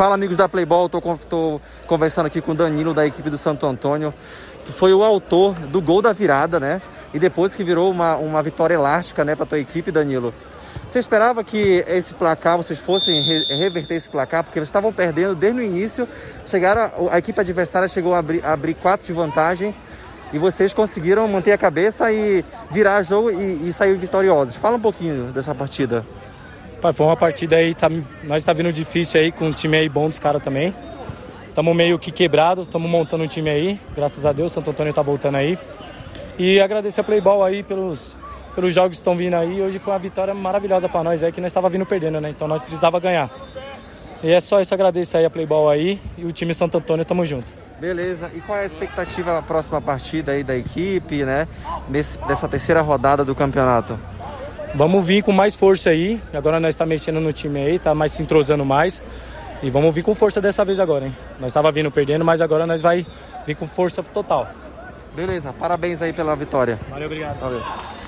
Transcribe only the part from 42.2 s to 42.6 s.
Então